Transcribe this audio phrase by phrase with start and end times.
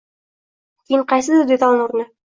[0.87, 2.09] Keyin qaysidir detalni urdi.